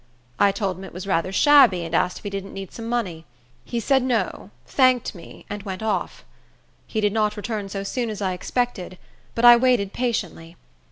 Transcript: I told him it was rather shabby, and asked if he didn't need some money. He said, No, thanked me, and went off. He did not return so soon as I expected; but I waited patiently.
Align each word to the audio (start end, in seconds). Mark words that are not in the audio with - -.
I 0.39 0.51
told 0.51 0.77
him 0.77 0.83
it 0.83 0.95
was 0.95 1.05
rather 1.05 1.31
shabby, 1.31 1.85
and 1.85 1.93
asked 1.93 2.17
if 2.17 2.23
he 2.23 2.31
didn't 2.31 2.55
need 2.55 2.71
some 2.73 2.87
money. 2.89 3.23
He 3.63 3.79
said, 3.79 4.01
No, 4.01 4.49
thanked 4.65 5.13
me, 5.13 5.45
and 5.47 5.61
went 5.61 5.83
off. 5.83 6.25
He 6.87 7.01
did 7.01 7.13
not 7.13 7.37
return 7.37 7.69
so 7.69 7.83
soon 7.83 8.09
as 8.09 8.19
I 8.19 8.33
expected; 8.33 8.97
but 9.35 9.45
I 9.45 9.57
waited 9.57 9.93
patiently. 9.93 10.55